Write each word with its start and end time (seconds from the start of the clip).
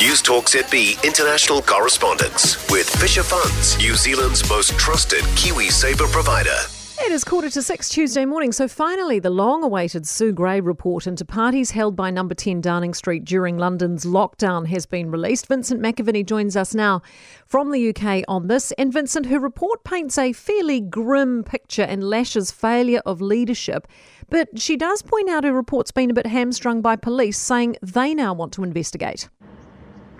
News 0.00 0.22
Talk 0.22 0.46
ZB 0.46 1.04
international 1.04 1.60
correspondence 1.60 2.56
with 2.70 2.88
Fisher 2.88 3.22
Funds, 3.22 3.76
New 3.76 3.94
Zealand's 3.94 4.48
most 4.48 4.70
trusted 4.78 5.22
Kiwi 5.36 5.68
Saver 5.68 6.06
provider. 6.06 6.56
It 7.00 7.12
is 7.12 7.22
quarter 7.22 7.50
to 7.50 7.60
six 7.60 7.90
Tuesday 7.90 8.24
morning, 8.24 8.50
so 8.52 8.66
finally 8.66 9.18
the 9.18 9.28
long 9.28 9.62
awaited 9.62 10.08
Sue 10.08 10.32
Gray 10.32 10.62
report 10.62 11.06
into 11.06 11.26
parties 11.26 11.72
held 11.72 11.96
by 11.96 12.10
number 12.10 12.34
10 12.34 12.62
Downing 12.62 12.94
Street 12.94 13.26
during 13.26 13.58
London's 13.58 14.06
lockdown 14.06 14.66
has 14.68 14.86
been 14.86 15.10
released. 15.10 15.48
Vincent 15.48 15.82
McAviney 15.82 16.24
joins 16.24 16.56
us 16.56 16.74
now 16.74 17.02
from 17.44 17.70
the 17.70 17.90
UK 17.90 18.24
on 18.26 18.46
this. 18.46 18.72
And 18.78 18.90
Vincent, 18.90 19.26
her 19.26 19.38
report 19.38 19.84
paints 19.84 20.16
a 20.16 20.32
fairly 20.32 20.80
grim 20.80 21.44
picture 21.44 21.82
and 21.82 22.02
lashes 22.02 22.50
failure 22.50 23.02
of 23.04 23.20
leadership. 23.20 23.86
But 24.30 24.58
she 24.58 24.78
does 24.78 25.02
point 25.02 25.28
out 25.28 25.44
her 25.44 25.52
report's 25.52 25.92
been 25.92 26.10
a 26.10 26.14
bit 26.14 26.26
hamstrung 26.26 26.80
by 26.80 26.96
police, 26.96 27.36
saying 27.36 27.76
they 27.82 28.14
now 28.14 28.32
want 28.32 28.54
to 28.54 28.64
investigate. 28.64 29.28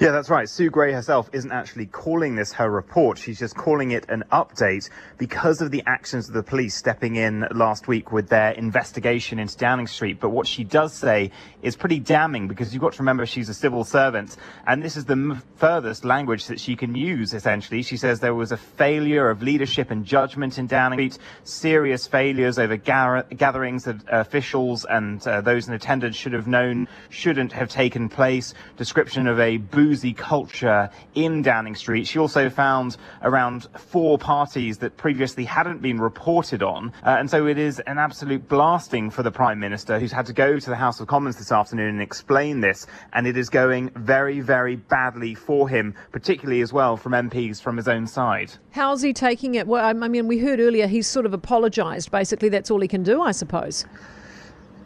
Yeah, 0.00 0.12
that's 0.12 0.30
right. 0.30 0.48
Sue 0.48 0.70
Gray 0.70 0.92
herself 0.94 1.28
isn't 1.34 1.52
actually 1.52 1.84
calling 1.84 2.34
this 2.34 2.54
her 2.54 2.70
report. 2.70 3.18
She's 3.18 3.38
just 3.38 3.54
calling 3.54 3.90
it 3.90 4.08
an 4.08 4.24
update 4.32 4.88
because 5.18 5.60
of 5.60 5.70
the 5.70 5.82
actions 5.86 6.26
of 6.26 6.32
the 6.32 6.42
police 6.42 6.74
stepping 6.74 7.16
in 7.16 7.46
last 7.50 7.86
week 7.86 8.10
with 8.10 8.30
their 8.30 8.52
investigation 8.52 9.38
into 9.38 9.58
Downing 9.58 9.86
Street. 9.86 10.18
But 10.18 10.30
what 10.30 10.46
she 10.46 10.64
does 10.64 10.94
say 10.94 11.32
is 11.60 11.76
pretty 11.76 11.98
damning 11.98 12.48
because 12.48 12.72
you've 12.72 12.80
got 12.80 12.94
to 12.94 13.02
remember 13.02 13.26
she's 13.26 13.50
a 13.50 13.54
civil 13.54 13.84
servant. 13.84 14.38
And 14.66 14.82
this 14.82 14.96
is 14.96 15.04
the 15.04 15.38
furthest 15.56 16.02
language 16.02 16.46
that 16.46 16.60
she 16.60 16.76
can 16.76 16.94
use, 16.94 17.34
essentially. 17.34 17.82
She 17.82 17.98
says 17.98 18.20
there 18.20 18.34
was 18.34 18.52
a 18.52 18.56
failure 18.56 19.28
of 19.28 19.42
leadership 19.42 19.90
and 19.90 20.06
judgment 20.06 20.56
in 20.56 20.66
Downing 20.66 21.10
Street, 21.10 21.18
serious 21.44 22.06
failures 22.06 22.58
over 22.58 22.78
gatherings 22.78 23.84
that 23.84 23.96
officials 24.08 24.86
and 24.86 25.20
uh, 25.28 25.42
those 25.42 25.68
in 25.68 25.74
attendance 25.74 26.16
should 26.16 26.32
have 26.32 26.46
known 26.46 26.88
shouldn't 27.10 27.52
have 27.52 27.68
taken 27.68 28.08
place, 28.08 28.54
description 28.78 29.26
of 29.26 29.38
a 29.38 29.58
boozy 29.90 30.12
culture 30.12 30.88
in 31.16 31.42
Downing 31.42 31.74
Street. 31.74 32.06
She 32.06 32.20
also 32.20 32.48
found 32.48 32.96
around 33.22 33.66
four 33.76 34.18
parties 34.18 34.78
that 34.78 34.96
previously 34.96 35.44
hadn't 35.44 35.82
been 35.82 36.00
reported 36.00 36.62
on. 36.62 36.92
Uh, 37.04 37.16
and 37.18 37.28
so 37.28 37.48
it 37.48 37.58
is 37.58 37.80
an 37.88 37.98
absolute 37.98 38.48
blasting 38.48 39.10
for 39.10 39.24
the 39.24 39.32
Prime 39.32 39.58
Minister, 39.58 39.98
who's 39.98 40.12
had 40.12 40.26
to 40.26 40.32
go 40.32 40.60
to 40.60 40.70
the 40.70 40.76
House 40.76 41.00
of 41.00 41.08
Commons 41.08 41.38
this 41.38 41.50
afternoon 41.50 41.88
and 41.88 42.00
explain 42.00 42.60
this. 42.60 42.86
And 43.14 43.26
it 43.26 43.36
is 43.36 43.48
going 43.48 43.90
very, 43.96 44.38
very 44.38 44.76
badly 44.76 45.34
for 45.34 45.68
him, 45.68 45.96
particularly 46.12 46.60
as 46.60 46.72
well 46.72 46.96
from 46.96 47.10
MPs 47.10 47.60
from 47.60 47.76
his 47.76 47.88
own 47.88 48.06
side. 48.06 48.52
How's 48.70 49.02
he 49.02 49.12
taking 49.12 49.56
it? 49.56 49.66
Well, 49.66 49.84
I 49.84 49.92
mean, 49.92 50.28
we 50.28 50.38
heard 50.38 50.60
earlier 50.60 50.86
he's 50.86 51.08
sort 51.08 51.26
of 51.26 51.34
apologised. 51.34 52.12
Basically, 52.12 52.48
that's 52.48 52.70
all 52.70 52.80
he 52.80 52.86
can 52.86 53.02
do, 53.02 53.22
I 53.22 53.32
suppose. 53.32 53.86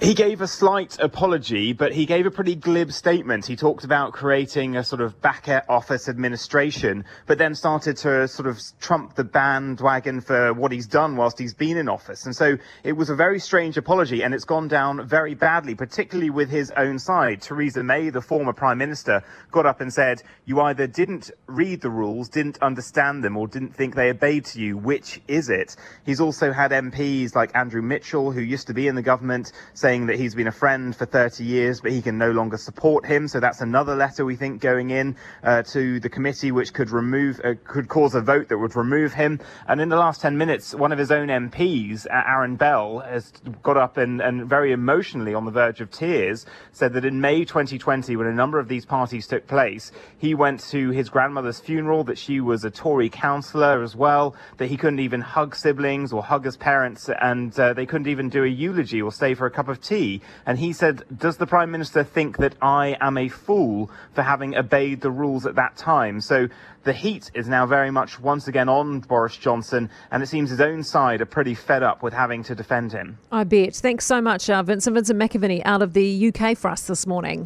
He 0.05 0.13
gave 0.13 0.43
a 0.43 0.47
slight 0.47 0.99
apology, 1.01 1.73
but 1.73 1.95
he 1.95 2.05
gave 2.05 2.27
a 2.27 2.31
pretty 2.31 2.55
glib 2.55 2.93
statement. 2.93 3.47
He 3.47 3.57
talked 3.57 3.85
about 3.85 4.13
creating 4.13 4.77
a 4.77 4.85
sort 4.85 5.01
of 5.01 5.19
back 5.23 5.49
office 5.67 6.11
administration, 6.11 7.07
but 7.27 7.39
then 7.39 7.55
started 7.55 7.97
to 7.99 8.29
sort 8.29 8.47
of 8.47 8.61
trump 8.81 9.15
the 9.15 9.25
bandwagon 9.25 10.21
for 10.21 10.53
what 10.53 10.73
he's 10.73 10.87
done 10.87 11.17
whilst 11.17 11.39
he's 11.39 11.55
been 11.55 11.79
in 11.79 11.89
office. 11.89 12.27
And 12.27 12.37
so 12.37 12.59
it 12.83 12.93
was 12.93 13.09
a 13.09 13.15
very 13.15 13.41
strange 13.41 13.79
apology, 13.79 14.23
and 14.23 14.35
it's 14.35 14.45
gone 14.45 14.69
down 14.69 15.07
very 15.09 15.35
badly, 15.35 15.75
particularly 15.75 16.29
with 16.29 16.51
his 16.51 16.71
own 16.77 16.99
side. 16.99 17.41
Theresa 17.41 17.83
May, 17.83 18.11
the 18.11 18.21
former 18.21 18.53
prime 18.53 18.77
minister, 18.77 19.25
got 19.53 19.65
up 19.65 19.81
and 19.81 19.91
said, 19.91 20.23
You 20.45 20.61
either 20.61 20.87
didn't 20.87 21.31
read 21.47 21.81
the 21.81 21.91
rules, 21.91 22.29
didn't 22.29 22.59
understand 22.61 23.25
them, 23.25 23.39
or 23.39 23.49
didn't 23.49 23.75
think 23.75 23.95
they 23.95 24.11
obeyed 24.11 24.45
to 24.47 24.61
you. 24.61 24.77
Which 24.77 25.23
is 25.29 25.49
it? 25.49 25.77
He's 26.05 26.21
also 26.21 26.53
had 26.53 26.73
MPs 26.73 27.35
like 27.35 27.57
Andrew 27.57 27.81
Mitchell, 27.81 28.33
who 28.33 28.43
used 28.43 28.67
to 28.67 28.75
be 28.75 28.87
in 28.87 28.97
the 28.97 29.03
government, 29.03 29.53
saying 29.73 29.94
that 30.03 30.17
he's 30.17 30.35
been 30.35 30.49
a 30.49 30.53
friend 30.53 30.95
for 30.95 31.07
30 31.07 31.45
years, 31.45 31.81
but 31.81 31.93
he 31.93 32.03
can 32.03 32.19
no 32.19 32.31
longer 32.31 32.57
support 32.57 33.07
him. 33.07 33.29
So 33.29 33.41
that's 33.41 33.61
another 33.61 33.95
letter 33.95 34.25
we 34.25 34.37
think 34.37 34.61
going 34.61 34.91
in 34.91 35.17
uh, 35.43 35.63
to 35.63 36.01
the 36.01 36.09
committee, 36.09 36.53
which 36.53 36.75
could 36.75 36.91
remove, 36.91 37.41
uh, 37.45 37.55
could 37.65 37.89
cause 37.89 38.15
a 38.15 38.21
vote 38.21 38.49
that 38.49 38.59
would 38.59 38.77
remove 38.77 39.13
him. 39.13 39.41
And 39.69 39.81
in 39.81 39.89
the 39.89 39.97
last 39.97 40.21
10 40.21 40.37
minutes, 40.37 40.75
one 40.75 40.93
of 40.93 40.99
his 40.99 41.11
own 41.11 41.29
MPs, 41.29 42.07
Aaron 42.11 42.57
Bell, 42.57 42.99
has 42.99 43.33
got 43.63 43.77
up 43.77 43.97
and, 43.97 44.21
and 44.21 44.49
very 44.49 44.73
emotionally 44.73 45.33
on 45.33 45.45
the 45.45 45.51
verge 45.51 45.81
of 45.81 45.91
tears, 45.91 46.45
said 46.73 46.93
that 46.95 47.05
in 47.05 47.21
May 47.21 47.45
2020, 47.45 48.17
when 48.17 48.27
a 48.27 48.35
number 48.35 48.59
of 48.59 48.69
these 48.69 48.85
parties 48.85 49.27
took 49.27 49.47
place, 49.47 49.93
he 50.19 50.35
went 50.35 50.61
to 50.71 50.91
his 50.91 51.09
grandmother's 51.09 51.61
funeral, 51.61 52.05
that 52.05 52.19
she 52.19 52.41
was 52.41 52.65
a 52.65 52.71
Tory 52.71 53.09
councillor 53.09 53.83
as 53.83 53.95
well, 53.95 54.35
that 54.57 54.67
he 54.67 54.77
couldn't 54.77 55.01
even 55.01 55.21
hug 55.21 55.55
siblings 55.55 56.13
or 56.13 56.23
hug 56.23 56.45
his 56.45 56.57
parents, 56.57 57.09
and 57.21 57.59
uh, 57.59 57.73
they 57.73 57.87
couldn't 57.87 58.09
even 58.09 58.29
do 58.29 58.45
a 58.45 58.49
eulogy 58.49 59.01
or 59.01 59.13
stay 59.13 59.35
for 59.35 59.47
a 59.47 59.51
cup 59.51 59.69
of 59.69 59.74
tea. 59.81 60.21
And 60.47 60.59
he 60.59 60.73
said, 60.73 61.03
Does 61.17 61.37
the 61.37 61.47
Prime 61.47 61.71
Minister 61.71 62.05
think 62.05 62.39
that 62.39 62.55
I 62.61 62.97
am 63.01 63.19
a 63.19 63.29
fool 63.29 63.91
for 64.15 64.23
having 64.23 64.57
obeyed 64.57 65.01
the 65.01 65.11
rules 65.11 65.47
at 65.47 65.55
that 65.57 65.77
time? 65.77 66.21
So 66.21 66.49
the 66.85 66.93
heat 66.93 67.31
is 67.35 67.49
now 67.49 67.67
very 67.67 67.91
much 67.91 68.21
once 68.21 68.47
again 68.47 68.69
on 68.69 69.01
Boris 69.01 69.37
Johnson, 69.37 69.91
and 70.11 70.23
it 70.23 70.27
seems 70.27 70.51
his 70.51 70.61
own 70.61 70.83
side 70.83 71.21
are 71.21 71.27
pretty 71.27 71.55
fed 71.55 71.83
up 71.83 72.03
with 72.03 72.13
having 72.13 72.43
to 72.45 72.55
defend 72.55 72.93
him. 72.93 73.19
I 73.33 73.45
bet. 73.45 73.75
Thanks 73.75 74.05
so 74.05 74.21
much, 74.21 74.51
uh, 74.51 74.63
Vincent. 74.63 74.95
Vincent 74.95 75.19
McAviney 75.19 75.63
out 75.65 75.83
of 75.83 75.95
the 75.95 76.29
UK 76.29 76.57
for 76.57 76.69
us 76.69 76.87
this 76.87 77.07
morning. 77.07 77.45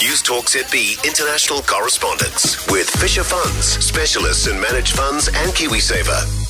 News 0.00 0.22
Talk 0.22 0.44
ZB 0.46 1.04
international 1.04 1.60
correspondence 1.62 2.66
with 2.70 2.88
Fisher 2.88 3.24
Funds, 3.24 3.84
specialists 3.84 4.46
in 4.46 4.60
managed 4.60 4.94
funds 4.94 5.28
and 5.28 5.52
KiwiSaver. 5.52 6.47